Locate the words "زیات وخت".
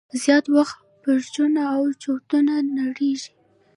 0.21-0.75